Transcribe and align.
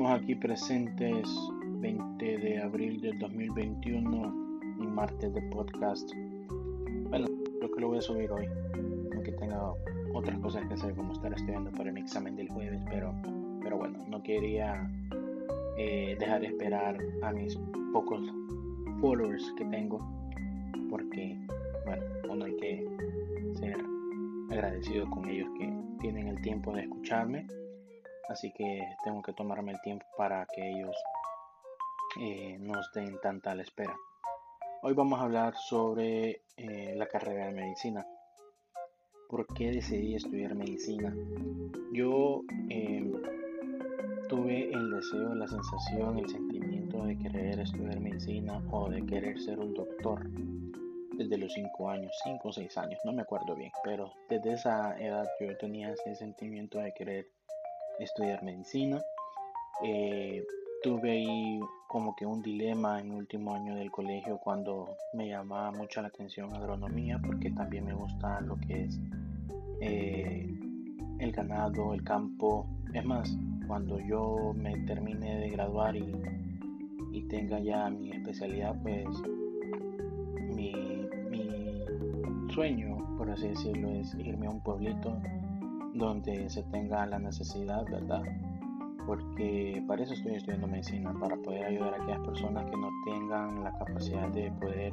Estamos 0.00 0.22
aquí 0.22 0.34
presentes 0.34 1.28
20 1.62 2.38
de 2.38 2.58
abril 2.58 3.02
del 3.02 3.18
2021 3.18 4.34
y 4.80 4.86
martes 4.86 5.34
de 5.34 5.42
podcast. 5.50 6.10
Bueno, 7.10 7.26
creo 7.58 7.70
que 7.70 7.80
lo 7.82 7.88
voy 7.88 7.98
a 7.98 8.00
subir 8.00 8.32
hoy, 8.32 8.48
aunque 9.12 9.30
tenga 9.32 9.74
otras 10.14 10.38
cosas 10.38 10.66
que 10.66 10.72
hacer 10.72 10.94
como 10.94 11.12
estar 11.12 11.30
estudiando 11.34 11.70
para 11.72 11.92
mi 11.92 12.00
examen 12.00 12.34
del 12.34 12.48
jueves, 12.48 12.80
pero, 12.88 13.14
pero 13.62 13.76
bueno, 13.76 13.98
no 14.08 14.22
quería 14.22 14.90
eh, 15.76 16.16
dejar 16.18 16.46
esperar 16.46 16.96
a 17.20 17.32
mis 17.32 17.60
pocos 17.92 18.22
followers 19.02 19.52
que 19.58 19.66
tengo, 19.66 20.00
porque 20.88 21.36
bueno, 21.84 22.02
uno 22.30 22.46
hay 22.46 22.56
que 22.56 22.88
ser 23.52 23.76
agradecido 24.48 25.10
con 25.10 25.28
ellos 25.28 25.50
que 25.58 25.70
tienen 26.00 26.28
el 26.28 26.40
tiempo 26.40 26.72
de 26.72 26.84
escucharme 26.84 27.46
así 28.30 28.52
que 28.52 28.96
tengo 29.02 29.20
que 29.22 29.32
tomarme 29.32 29.72
el 29.72 29.80
tiempo 29.80 30.06
para 30.16 30.46
que 30.46 30.70
ellos 30.70 30.96
eh, 32.20 32.56
no 32.60 32.80
estén 32.80 33.20
tanta 33.20 33.50
a 33.50 33.54
la 33.56 33.62
espera. 33.62 33.94
Hoy 34.82 34.94
vamos 34.94 35.20
a 35.20 35.24
hablar 35.24 35.54
sobre 35.56 36.42
eh, 36.56 36.94
la 36.96 37.06
carrera 37.06 37.46
de 37.46 37.52
medicina. 37.52 38.06
¿Por 39.28 39.46
qué 39.48 39.72
decidí 39.72 40.14
estudiar 40.14 40.54
medicina? 40.54 41.14
Yo 41.92 42.42
em, 42.68 43.12
tuve 44.28 44.70
el 44.72 44.90
deseo, 44.90 45.34
la 45.34 45.46
sensación, 45.46 46.18
el 46.18 46.28
sentimiento 46.28 47.04
de 47.04 47.18
querer 47.18 47.60
estudiar 47.60 48.00
medicina 48.00 48.62
o 48.70 48.88
de 48.88 49.04
querer 49.06 49.38
ser 49.40 49.58
un 49.58 49.74
doctor 49.74 50.28
desde 51.16 51.36
los 51.36 51.52
5 51.52 51.90
años, 51.90 52.12
5 52.24 52.48
o 52.48 52.52
6 52.52 52.78
años, 52.78 53.00
no 53.04 53.12
me 53.12 53.22
acuerdo 53.22 53.54
bien, 53.54 53.70
pero 53.84 54.10
desde 54.28 54.54
esa 54.54 54.98
edad 54.98 55.28
yo 55.38 55.56
tenía 55.58 55.92
ese 55.92 56.14
sentimiento 56.14 56.78
de 56.78 56.94
querer 56.94 57.26
estudiar 58.00 58.42
medicina. 58.42 59.02
Eh, 59.84 60.44
tuve 60.82 61.10
ahí 61.12 61.60
como 61.88 62.14
que 62.14 62.26
un 62.26 62.42
dilema 62.42 63.00
en 63.00 63.10
el 63.10 63.12
último 63.14 63.54
año 63.54 63.74
del 63.74 63.90
colegio 63.90 64.38
cuando 64.38 64.96
me 65.12 65.28
llamaba 65.28 65.72
mucho 65.72 66.00
la 66.00 66.08
atención 66.08 66.54
agronomía 66.54 67.20
porque 67.24 67.50
también 67.50 67.84
me 67.84 67.94
gusta 67.94 68.40
lo 68.40 68.56
que 68.56 68.84
es 68.84 68.98
eh, 69.80 70.54
el 71.18 71.32
ganado, 71.32 71.94
el 71.94 72.02
campo. 72.04 72.66
Es 72.92 73.04
más, 73.04 73.36
cuando 73.66 74.00
yo 74.00 74.52
me 74.54 74.76
termine 74.86 75.36
de 75.38 75.50
graduar 75.50 75.96
y, 75.96 76.14
y 77.12 77.22
tenga 77.28 77.58
ya 77.60 77.88
mi 77.90 78.10
especialidad, 78.12 78.74
pues 78.82 79.06
mi, 80.54 80.72
mi 81.30 81.84
sueño, 82.52 83.16
por 83.16 83.30
así 83.30 83.48
decirlo, 83.48 83.90
es 83.90 84.14
irme 84.14 84.46
a 84.46 84.50
un 84.50 84.60
pueblito 84.60 85.20
donde 86.00 86.48
se 86.50 86.62
tenga 86.64 87.06
la 87.06 87.18
necesidad, 87.18 87.84
¿verdad? 87.84 88.22
Porque 89.06 89.82
para 89.86 90.02
eso 90.02 90.14
estoy 90.14 90.34
estudiando 90.34 90.66
medicina, 90.66 91.14
para 91.20 91.36
poder 91.36 91.64
ayudar 91.64 91.94
a 91.94 92.02
aquellas 92.02 92.26
personas 92.26 92.64
que 92.64 92.76
no 92.76 92.88
tengan 93.04 93.62
la 93.62 93.72
capacidad 93.78 94.28
de 94.28 94.50
poder 94.52 94.92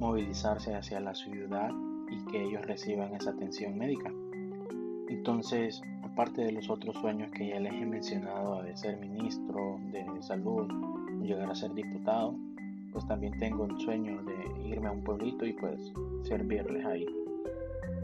movilizarse 0.00 0.74
hacia 0.74 1.00
la 1.00 1.14
ciudad 1.14 1.70
y 2.10 2.24
que 2.30 2.44
ellos 2.44 2.64
reciban 2.64 3.14
esa 3.14 3.30
atención 3.30 3.76
médica. 3.76 4.12
Entonces, 5.08 5.82
aparte 6.02 6.42
de 6.44 6.52
los 6.52 6.70
otros 6.70 6.96
sueños 6.96 7.30
que 7.32 7.48
ya 7.48 7.60
les 7.60 7.72
he 7.74 7.86
mencionado, 7.86 8.62
de 8.62 8.76
ser 8.76 8.98
ministro 8.98 9.78
de 9.92 10.04
salud, 10.22 10.68
llegar 11.22 11.50
a 11.50 11.54
ser 11.54 11.74
diputado, 11.74 12.36
pues 12.92 13.06
también 13.06 13.36
tengo 13.38 13.66
el 13.66 13.78
sueño 13.80 14.22
de 14.22 14.68
irme 14.68 14.88
a 14.88 14.92
un 14.92 15.02
pueblito 15.02 15.44
y 15.44 15.52
pues 15.52 15.92
servirles 16.22 16.84
ahí. 16.84 17.06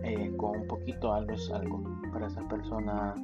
Eh, 0.05 0.33
con 0.37 0.61
un 0.61 0.67
poquito 0.67 1.13
algo 1.13 1.33
es 1.33 1.51
algo. 1.51 1.83
Para 2.13 2.27
esas 2.27 2.45
personas 2.45 3.19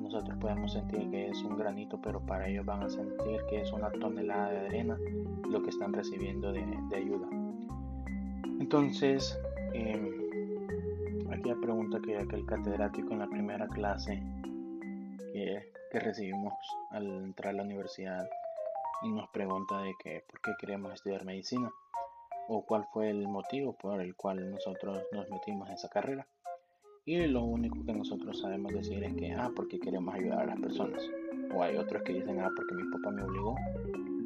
nosotros 0.00 0.36
podemos 0.38 0.72
sentir 0.72 1.10
que 1.10 1.28
es 1.28 1.42
un 1.42 1.56
granito, 1.56 2.00
pero 2.02 2.20
para 2.20 2.48
ellos 2.48 2.64
van 2.64 2.82
a 2.82 2.90
sentir 2.90 3.40
que 3.48 3.60
es 3.60 3.72
una 3.72 3.90
tonelada 3.90 4.50
de 4.50 4.66
arena 4.66 4.98
lo 5.48 5.62
que 5.62 5.70
están 5.70 5.92
recibiendo 5.92 6.52
de, 6.52 6.64
ayuda. 6.96 7.28
Entonces, 8.58 9.38
eh, 9.72 11.26
aquí 11.30 11.48
la 11.48 11.56
pregunta 11.56 11.98
que 12.00 12.16
el 12.16 12.46
catedrático 12.46 13.12
en 13.12 13.18
la 13.20 13.28
primera 13.28 13.68
clase 13.68 14.22
que, 15.32 15.70
que 15.90 16.00
recibimos 16.00 16.54
al 16.90 17.06
entrar 17.24 17.54
a 17.54 17.56
la 17.58 17.62
universidad 17.62 18.28
y 19.02 19.12
nos 19.12 19.28
pregunta 19.30 19.80
de 19.80 19.94
que 20.02 20.24
por 20.28 20.40
qué 20.40 20.52
queremos 20.60 20.92
estudiar 20.92 21.24
medicina 21.24 21.70
o 22.52 22.62
cuál 22.62 22.84
fue 22.92 23.10
el 23.10 23.28
motivo 23.28 23.74
por 23.74 24.00
el 24.00 24.16
cual 24.16 24.50
nosotros 24.50 25.00
nos 25.12 25.30
metimos 25.30 25.68
en 25.68 25.74
esa 25.74 25.88
carrera. 25.88 26.26
Y 27.06 27.16
lo 27.28 27.44
único 27.44 27.84
que 27.86 27.92
nosotros 27.92 28.40
sabemos 28.40 28.72
decir 28.72 29.04
es 29.04 29.14
que, 29.14 29.32
ah, 29.32 29.52
porque 29.54 29.78
queremos 29.78 30.12
ayudar 30.12 30.40
a 30.40 30.46
las 30.46 30.60
personas. 30.60 31.00
O 31.54 31.62
hay 31.62 31.76
otros 31.76 32.02
que 32.02 32.14
dicen, 32.14 32.40
ah, 32.40 32.50
porque 32.54 32.74
mi 32.74 32.90
papá 32.90 33.12
me 33.12 33.22
obligó. 33.22 33.54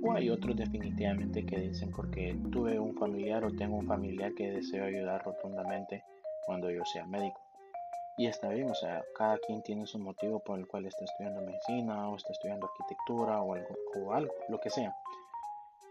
O 0.02 0.12
hay 0.12 0.30
otros 0.30 0.56
definitivamente 0.56 1.44
que 1.44 1.58
dicen 1.60 1.90
porque 1.92 2.34
tuve 2.50 2.78
un 2.78 2.94
familiar 2.94 3.44
o 3.44 3.54
tengo 3.54 3.76
un 3.76 3.86
familiar 3.86 4.34
que 4.34 4.50
deseo 4.50 4.86
ayudar 4.86 5.22
rotundamente 5.22 6.02
cuando 6.46 6.70
yo 6.70 6.82
sea 6.86 7.04
médico. 7.04 7.40
Y 8.16 8.26
está 8.26 8.48
bien, 8.48 8.70
o 8.70 8.74
sea, 8.74 9.04
cada 9.14 9.36
quien 9.38 9.62
tiene 9.62 9.86
su 9.86 9.98
motivo 9.98 10.40
por 10.40 10.58
el 10.58 10.66
cual 10.66 10.86
está 10.86 11.04
estudiando 11.04 11.42
medicina 11.42 12.08
o 12.08 12.16
está 12.16 12.32
estudiando 12.32 12.68
arquitectura 12.68 13.42
o 13.42 13.52
algo, 13.52 13.76
o 13.96 14.12
algo 14.14 14.32
lo 14.48 14.58
que 14.60 14.70
sea. 14.70 14.96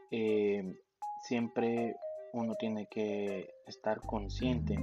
Eh, 0.10 0.76
siempre 1.24 1.96
uno 2.34 2.56
tiene 2.56 2.88
que 2.88 3.54
estar 3.68 4.02
consciente 4.02 4.78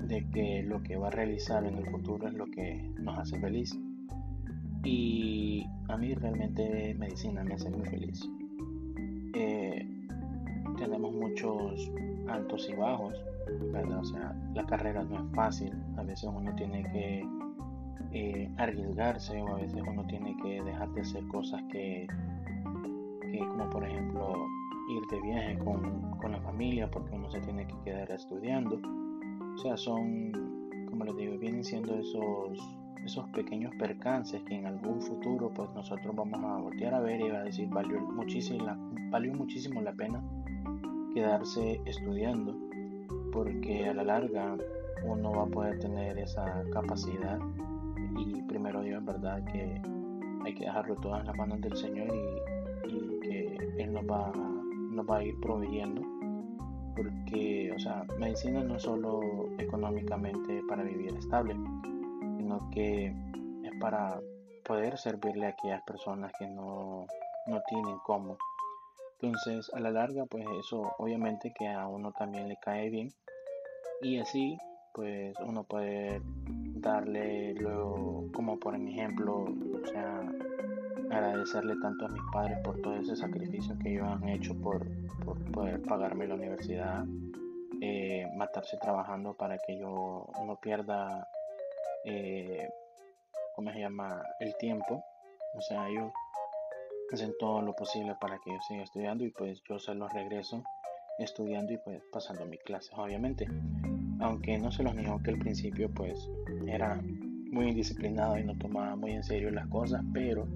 de 0.00 0.26
que 0.30 0.62
lo 0.62 0.82
que 0.82 0.96
va 0.96 1.08
a 1.08 1.10
realizar 1.10 1.64
en 1.64 1.76
el 1.76 1.86
futuro 1.90 2.26
es 2.26 2.34
lo 2.34 2.46
que 2.46 2.90
nos 2.98 3.18
hace 3.18 3.38
feliz. 3.38 3.78
Y 4.82 5.66
a 5.88 5.98
mí 5.98 6.14
realmente 6.14 6.94
medicina 6.94 7.44
me 7.44 7.54
hace 7.54 7.68
muy 7.68 7.86
feliz. 7.86 8.26
Eh, 9.34 9.86
tenemos 10.78 11.12
muchos 11.12 11.92
altos 12.26 12.68
y 12.70 12.74
bajos, 12.74 13.22
¿verdad? 13.72 13.98
O 13.98 14.04
sea, 14.04 14.34
la 14.54 14.64
carrera 14.64 15.04
no 15.04 15.16
es 15.16 15.34
fácil. 15.34 15.74
A 15.98 16.02
veces 16.02 16.30
uno 16.34 16.54
tiene 16.54 16.82
que 16.90 17.28
eh, 18.12 18.50
arriesgarse 18.56 19.42
o 19.42 19.48
a 19.48 19.56
veces 19.56 19.82
uno 19.86 20.06
tiene 20.06 20.34
que 20.42 20.62
dejar 20.62 20.90
de 20.92 21.02
hacer 21.02 21.22
cosas 21.28 21.62
que, 21.70 22.06
que 23.30 23.38
como 23.38 23.68
por 23.68 23.84
ejemplo 23.84 24.46
ir 24.90 25.06
de 25.10 25.20
viaje 25.20 25.58
con, 25.58 26.12
con, 26.18 26.32
la 26.32 26.40
familia 26.40 26.90
porque 26.90 27.14
uno 27.14 27.30
se 27.30 27.40
tiene 27.40 27.66
que 27.66 27.74
quedar 27.84 28.10
estudiando. 28.10 28.80
O 29.54 29.58
sea, 29.58 29.76
son, 29.76 30.32
como 30.88 31.04
les 31.04 31.16
digo, 31.16 31.38
vienen 31.38 31.64
siendo 31.64 31.94
esos, 31.94 32.58
esos 33.04 33.28
pequeños 33.30 33.72
percances 33.78 34.42
que 34.42 34.54
en 34.54 34.66
algún 34.66 35.00
futuro 35.00 35.50
pues 35.54 35.70
nosotros 35.74 36.14
vamos 36.14 36.42
a 36.44 36.62
voltear 36.62 36.94
a 36.94 37.00
ver 37.00 37.20
y 37.20 37.30
va 37.30 37.38
a 37.38 37.44
decir 37.44 37.68
valió 37.68 38.00
muchísimo, 38.00 38.64
valió 39.10 39.32
muchísimo 39.32 39.80
la 39.80 39.92
pena 39.92 40.22
quedarse 41.14 41.80
estudiando 41.86 42.56
porque 43.32 43.88
a 43.88 43.94
la 43.94 44.04
larga 44.04 44.56
uno 45.04 45.32
va 45.32 45.44
a 45.44 45.46
poder 45.46 45.78
tener 45.78 46.18
esa 46.18 46.62
capacidad 46.72 47.38
y 48.18 48.42
primero 48.42 48.82
Dios 48.82 49.04
verdad 49.04 49.42
que 49.44 49.80
hay 50.44 50.54
que 50.54 50.64
dejarlo 50.64 50.96
todo 50.96 51.18
en 51.18 51.26
las 51.26 51.36
manos 51.36 51.60
del 51.60 51.76
Señor 51.76 52.08
y, 52.14 52.94
y 52.94 53.20
que 53.20 53.72
Él 53.78 53.92
nos 53.92 54.04
va 54.04 54.28
a 54.28 54.59
nos 54.90 55.06
va 55.06 55.18
a 55.18 55.24
ir 55.24 55.34
proveyendo 55.40 56.02
porque 56.96 57.72
o 57.74 57.78
sea 57.78 58.04
medicina 58.18 58.62
no 58.62 58.76
es 58.76 58.82
solo 58.82 59.20
económicamente 59.58 60.62
para 60.68 60.82
vivir 60.82 61.14
estable 61.16 61.54
sino 62.36 62.70
que 62.70 63.06
es 63.06 63.80
para 63.80 64.20
poder 64.64 64.98
servirle 64.98 65.46
a 65.46 65.50
aquellas 65.50 65.82
personas 65.82 66.32
que 66.38 66.46
no, 66.46 67.06
no 67.46 67.60
tienen 67.68 67.98
cómo. 68.04 68.36
Entonces 69.20 69.70
a 69.74 69.80
la 69.80 69.90
larga 69.90 70.26
pues 70.26 70.46
eso 70.58 70.92
obviamente 70.98 71.52
que 71.58 71.68
a 71.68 71.86
uno 71.86 72.12
también 72.12 72.48
le 72.48 72.56
cae 72.56 72.88
bien 72.88 73.12
y 74.00 74.18
así 74.18 74.56
pues 74.94 75.36
uno 75.46 75.64
puede 75.64 76.22
darle 76.76 77.54
luego 77.54 78.26
como 78.32 78.58
por 78.58 78.74
ejemplo 78.74 79.44
o 79.44 79.86
sea 79.86 80.22
agradecerle 81.10 81.76
tanto 81.80 82.06
a 82.06 82.08
mis 82.08 82.22
padres 82.32 82.58
por 82.62 82.80
todo 82.80 82.94
ese 82.96 83.16
sacrificio 83.16 83.76
que 83.78 83.92
ellos 83.92 84.06
han 84.06 84.28
hecho 84.28 84.54
por, 84.60 84.86
poder 85.52 85.82
pagarme 85.82 86.26
la 86.26 86.34
universidad, 86.34 87.04
eh, 87.80 88.26
matarse 88.36 88.76
trabajando 88.76 89.34
para 89.34 89.58
que 89.58 89.78
yo 89.78 90.26
no 90.46 90.56
pierda, 90.60 91.28
eh, 92.04 92.68
¿cómo 93.54 93.72
se 93.72 93.80
llama?, 93.80 94.22
el 94.40 94.56
tiempo. 94.56 95.04
O 95.54 95.60
sea, 95.60 95.88
ellos 95.88 96.12
hacen 97.12 97.32
todo 97.38 97.60
lo 97.62 97.74
posible 97.74 98.14
para 98.20 98.38
que 98.38 98.52
yo 98.52 98.60
siga 98.68 98.84
estudiando 98.84 99.24
y 99.24 99.30
pues 99.30 99.60
yo 99.68 99.78
se 99.78 99.94
los 99.94 100.12
regreso 100.12 100.62
estudiando 101.18 101.72
y 101.72 101.78
pues 101.78 102.02
pasando 102.12 102.46
mis 102.46 102.60
clases, 102.60 102.92
obviamente. 102.96 103.48
Aunque 104.20 104.58
no 104.58 104.70
se 104.70 104.82
los 104.82 104.94
niego 104.94 105.20
que 105.22 105.30
al 105.30 105.38
principio 105.38 105.90
pues 105.92 106.30
era 106.66 107.00
muy 107.50 107.68
indisciplinado 107.68 108.38
y 108.38 108.44
no 108.44 108.56
tomaba 108.56 108.94
muy 108.94 109.12
en 109.12 109.24
serio 109.24 109.50
las 109.50 109.66
cosas, 109.68 110.02
pero 110.12 110.46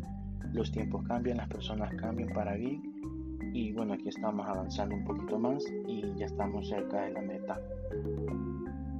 los 0.52 0.70
tiempos 0.70 1.02
cambian, 1.05 1.38
las 1.38 1.49
personas 1.49 1.94
cambian 1.94 2.32
para 2.32 2.55
bien 2.55 2.82
y 3.55 3.73
bueno, 3.73 3.94
aquí 3.94 4.08
estamos 4.08 4.46
avanzando 4.46 4.96
un 4.96 5.05
poquito 5.05 5.38
más 5.38 5.64
y 5.87 6.02
ya 6.17 6.26
estamos 6.26 6.69
cerca 6.69 7.02
de 7.02 7.12
la 7.12 7.23
meta. 7.23 7.61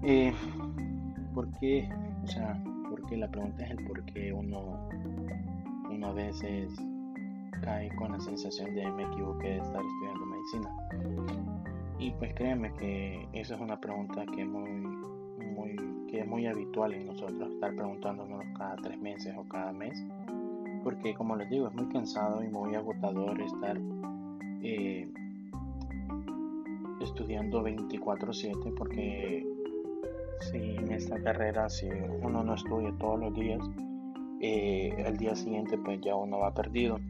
Eh, 0.05 0.33
¿Por 1.35 1.49
O 1.49 2.27
sea, 2.27 2.63
porque 2.89 3.17
la 3.17 3.29
pregunta 3.29 3.65
es 3.65 3.73
el 3.73 3.85
por 3.85 4.05
qué 4.05 4.33
uno, 4.33 4.89
uno 5.91 6.07
a 6.07 6.13
veces 6.13 6.71
cae 7.63 7.89
con 7.97 8.13
la 8.13 8.21
sensación 8.21 8.75
de 8.75 8.89
me 8.93 9.03
equivoqué 9.03 9.49
de 9.49 9.59
estar 9.59 9.83
estudiando 9.83 10.27
medicina. 10.27 10.71
Y 11.99 12.11
pues 12.13 12.35
créeme 12.35 12.73
que 12.75 13.27
esa 13.33 13.57
es 13.57 13.61
una 13.61 13.81
pregunta 13.81 14.25
que, 14.27 14.45
muy, 14.45 14.71
muy, 15.57 15.77
que 16.09 16.21
es 16.21 16.27
muy 16.27 16.47
habitual 16.47 16.93
en 16.93 17.07
nosotros, 17.07 17.51
estar 17.51 17.75
preguntándonos 17.75 18.45
cada 18.57 18.77
tres 18.77 19.01
meses 19.01 19.35
o 19.37 19.43
cada 19.49 19.73
mes. 19.73 20.01
Porque 20.85 21.15
como 21.15 21.35
les 21.35 21.49
digo, 21.49 21.67
es 21.67 21.75
muy 21.75 21.87
cansado 21.87 22.45
y 22.45 22.49
muy 22.49 22.75
agotador 22.75 23.41
estar 23.41 23.79
eh, 24.63 25.09
estudiando 27.01 27.63
24/7 27.63 28.75
porque 28.77 29.47
si 30.41 30.77
en 30.77 30.93
esta 30.93 31.19
carrera 31.23 31.71
si 31.71 31.89
uno 32.23 32.45
no 32.45 32.55
estudia 32.55 32.93
todos 32.99 33.19
los 33.19 33.35
días, 33.35 33.61
eh, 34.41 35.03
al 35.07 35.17
día 35.17 35.35
siguiente 35.35 35.79
pues 35.79 36.01
ya 36.03 36.15
uno 36.15 36.41
va 36.41 36.53
perdido. 36.53 37.01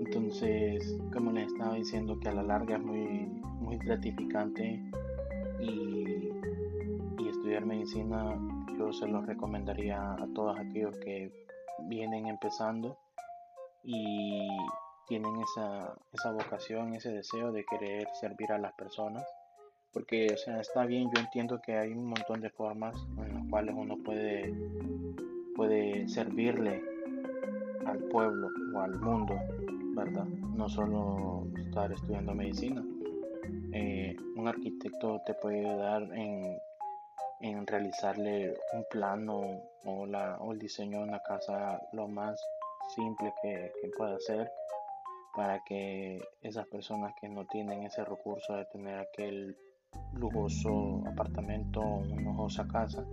Entonces, 0.00 0.98
como 1.12 1.30
les 1.32 1.52
estaba 1.52 1.74
diciendo, 1.74 2.18
que 2.20 2.28
a 2.28 2.32
la 2.32 2.42
larga 2.42 2.76
es 2.76 2.82
muy, 2.82 3.28
muy 3.60 3.76
gratificante 3.78 4.80
y, 5.60 6.30
y 7.18 7.28
estudiar 7.28 7.66
medicina 7.66 8.38
yo 8.78 8.92
se 8.92 9.06
lo 9.06 9.22
recomendaría 9.22 10.14
a 10.14 10.26
todos 10.34 10.58
aquellos 10.58 10.96
que 10.98 11.30
vienen 11.80 12.26
empezando 12.26 12.98
y 13.82 14.48
tienen 15.06 15.36
esa, 15.42 15.94
esa 16.12 16.32
vocación, 16.32 16.94
ese 16.94 17.10
deseo 17.10 17.52
de 17.52 17.64
querer 17.64 18.08
servir 18.20 18.52
a 18.52 18.58
las 18.58 18.72
personas. 18.74 19.24
Porque, 19.92 20.26
o 20.32 20.36
sea, 20.36 20.60
está 20.60 20.86
bien, 20.86 21.08
yo 21.14 21.20
entiendo 21.20 21.60
que 21.60 21.76
hay 21.76 21.92
un 21.92 22.06
montón 22.06 22.40
de 22.40 22.50
formas 22.50 22.96
en 23.18 23.34
las 23.34 23.48
cuales 23.48 23.74
uno 23.78 23.96
puede, 23.98 24.52
puede 25.54 26.08
servirle 26.08 26.82
al 27.86 27.98
pueblo 27.98 28.48
o 28.74 28.80
al 28.80 28.98
mundo, 28.98 29.34
¿verdad? 29.94 30.24
No 30.24 30.68
solo 30.68 31.46
estar 31.58 31.92
estudiando 31.92 32.34
medicina. 32.34 32.84
Eh, 33.72 34.16
un 34.36 34.48
arquitecto 34.48 35.20
te 35.26 35.34
puede 35.34 35.60
ayudar 35.60 36.02
en, 36.14 36.58
en 37.44 37.66
realizarle 37.66 38.56
un 38.72 38.84
plano 38.90 39.60
o, 39.84 40.06
la, 40.06 40.38
o 40.38 40.52
el 40.52 40.58
diseño 40.58 40.98
de 40.98 41.04
una 41.04 41.20
casa 41.20 41.78
lo 41.92 42.08
más 42.08 42.40
simple 42.94 43.34
que, 43.42 43.70
que 43.82 43.88
pueda 43.96 44.16
hacer 44.16 44.50
para 45.36 45.62
que 45.64 46.22
esas 46.40 46.66
personas 46.68 47.12
que 47.20 47.28
no 47.28 47.44
tienen 47.46 47.82
ese 47.82 48.02
recurso 48.02 48.54
de 48.54 48.64
tener 48.66 48.98
aquel 48.98 49.54
lujoso 50.14 51.02
apartamento 51.06 51.80
o 51.80 51.98
una 51.98 52.22
lujosa 52.22 52.66
casa, 52.66 53.04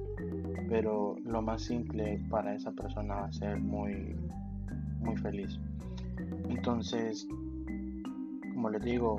pero 0.70 1.16
lo 1.26 1.42
más 1.42 1.64
simple 1.64 2.22
para 2.30 2.56
esa 2.56 2.72
persona 2.72 3.16
va 3.16 3.26
a 3.26 3.34
ser 3.34 3.60
muy, 3.60 4.16
muy 5.00 5.18
feliz. 5.18 5.60
Entonces, 6.48 7.28
como 8.54 8.70
les 8.70 8.82
digo, 8.82 9.18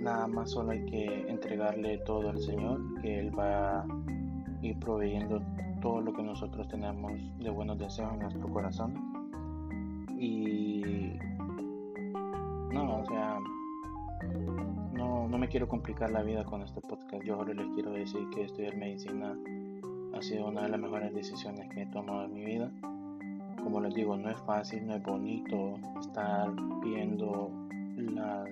nada 0.00 0.26
más 0.26 0.50
solo 0.50 0.72
hay 0.72 0.84
que 0.86 1.04
entregarle 1.28 1.98
todo 1.98 2.30
al 2.30 2.40
Señor, 2.40 3.00
que 3.00 3.20
Él 3.20 3.38
va 3.38 3.86
ir 4.64 4.78
proveyendo 4.78 5.40
todo 5.80 6.00
lo 6.00 6.12
que 6.12 6.22
nosotros 6.22 6.66
tenemos 6.68 7.12
de 7.38 7.50
buenos 7.50 7.78
deseos 7.78 8.12
en 8.14 8.20
nuestro 8.20 8.48
corazón. 8.48 8.94
Y 10.18 11.12
no, 12.72 13.00
o 13.00 13.06
sea, 13.06 13.38
no, 14.94 15.28
no 15.28 15.38
me 15.38 15.48
quiero 15.48 15.68
complicar 15.68 16.10
la 16.10 16.22
vida 16.22 16.44
con 16.44 16.62
este 16.62 16.80
podcast. 16.80 17.22
Yo 17.24 17.36
solo 17.36 17.52
les 17.52 17.66
quiero 17.74 17.92
decir 17.92 18.28
que 18.30 18.44
estudiar 18.44 18.76
medicina 18.76 19.36
ha 20.16 20.22
sido 20.22 20.48
una 20.48 20.62
de 20.62 20.70
las 20.70 20.80
mejores 20.80 21.14
decisiones 21.14 21.68
que 21.74 21.82
he 21.82 21.86
tomado 21.86 22.24
en 22.24 22.34
mi 22.34 22.44
vida. 22.44 22.70
Como 23.62 23.80
les 23.80 23.94
digo, 23.94 24.16
no 24.16 24.30
es 24.30 24.38
fácil, 24.42 24.86
no 24.86 24.94
es 24.94 25.02
bonito 25.02 25.78
estar 26.00 26.50
viendo 26.82 27.50
las, 27.96 28.48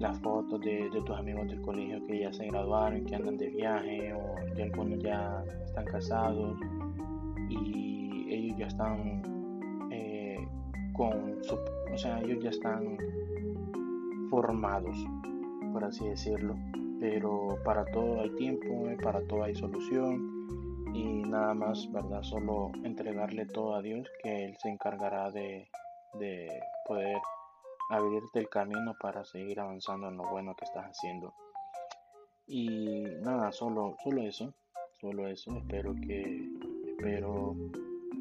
las 0.00 0.18
fotos 0.20 0.58
de, 0.62 0.88
tus 0.90 1.16
amigos 1.16 1.46
del 1.46 1.60
colegio 1.60 2.04
que 2.06 2.20
ya 2.20 2.32
se 2.32 2.46
graduaron, 2.46 3.04
que 3.04 3.14
andan 3.14 3.36
de 3.36 3.48
viaje 3.50 4.12
o 4.14 4.34
ya 4.56 4.64
algunos 4.64 4.98
ya 5.00 5.44
están 5.66 5.84
casados 5.84 6.58
y 7.50 8.26
ellos 8.30 8.58
ya 8.58 8.66
están 8.66 9.22
eh, 9.92 10.38
con 10.94 11.44
su, 11.44 11.54
o 11.92 11.98
sea, 11.98 12.18
ellos 12.20 12.42
ya 12.42 12.48
están 12.48 12.96
formados, 14.30 14.96
por 15.72 15.84
así 15.84 16.08
decirlo. 16.08 16.56
Pero 16.98 17.58
para 17.62 17.84
todo 17.86 18.22
hay 18.22 18.30
tiempo, 18.36 18.88
eh, 18.88 18.96
para 19.02 19.20
todo 19.26 19.44
hay 19.44 19.54
solución 19.54 20.46
y 20.94 21.22
nada 21.24 21.52
más, 21.52 21.90
¿verdad? 21.92 22.22
Solo 22.22 22.72
entregarle 22.84 23.44
todo 23.46 23.74
a 23.74 23.82
Dios 23.82 24.08
que 24.22 24.46
Él 24.46 24.56
se 24.62 24.70
encargará 24.70 25.30
de, 25.30 25.68
de 26.18 26.48
poder 26.86 27.18
abrirte 27.90 28.38
el 28.38 28.48
camino 28.48 28.94
para 29.00 29.24
seguir 29.24 29.60
avanzando 29.60 30.08
en 30.08 30.16
lo 30.16 30.28
bueno 30.30 30.54
que 30.54 30.64
estás 30.64 30.86
haciendo. 30.86 31.34
Y 32.46 33.02
nada, 33.22 33.52
solo, 33.52 33.96
solo 34.02 34.22
eso, 34.22 34.54
solo 35.00 35.28
eso. 35.28 35.56
Espero 35.56 35.94
que, 35.94 36.48
espero 36.86 37.56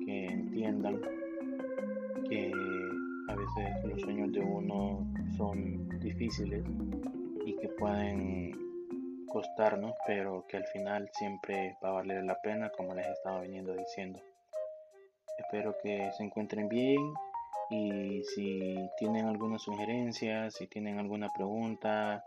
que 0.05 0.25
entiendan 0.25 1.01
que 2.29 2.51
a 3.29 3.35
veces 3.35 3.85
los 3.85 4.01
sueños 4.01 4.31
de 4.31 4.39
uno 4.39 5.05
son 5.37 5.87
difíciles 5.99 6.63
y 7.45 7.55
que 7.55 7.69
pueden 7.69 8.51
costarnos, 9.27 9.93
pero 10.07 10.45
que 10.47 10.57
al 10.57 10.65
final 10.65 11.09
siempre 11.13 11.77
va 11.83 11.89
a 11.89 11.93
valer 11.93 12.23
la 12.23 12.41
pena, 12.41 12.71
como 12.71 12.95
les 12.95 13.07
estaba 13.07 13.41
viniendo 13.41 13.73
diciendo. 13.73 14.19
Espero 15.37 15.75
que 15.81 16.11
se 16.17 16.23
encuentren 16.23 16.67
bien 16.67 17.13
y 17.69 18.23
si 18.23 18.75
tienen 18.97 19.25
alguna 19.27 19.59
sugerencia, 19.59 20.49
si 20.51 20.67
tienen 20.67 20.99
alguna 20.99 21.29
pregunta 21.29 22.23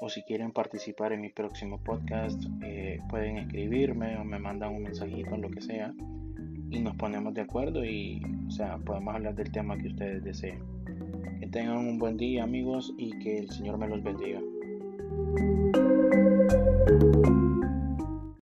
o 0.00 0.08
si 0.08 0.22
quieren 0.22 0.52
participar 0.52 1.12
en 1.12 1.20
mi 1.20 1.28
próximo 1.30 1.82
podcast, 1.82 2.42
eh, 2.62 3.00
pueden 3.08 3.38
escribirme 3.38 4.16
o 4.16 4.24
me 4.24 4.38
mandan 4.38 4.74
un 4.74 4.82
mensajito, 4.84 5.36
lo 5.36 5.50
que 5.50 5.60
sea 5.60 5.92
y 6.70 6.80
nos 6.80 6.96
ponemos 6.96 7.34
de 7.34 7.42
acuerdo 7.42 7.84
y, 7.84 8.22
o 8.46 8.50
sea, 8.50 8.78
podemos 8.78 9.14
hablar 9.14 9.34
del 9.34 9.50
tema 9.50 9.76
que 9.76 9.88
ustedes 9.88 10.22
deseen. 10.22 10.60
Que 11.40 11.46
tengan 11.48 11.78
un 11.78 11.98
buen 11.98 12.16
día 12.16 12.44
amigos 12.44 12.94
y 12.96 13.18
que 13.18 13.38
el 13.38 13.50
Señor 13.50 13.78
me 13.78 13.88
los 13.88 14.02
bendiga. 14.02 14.40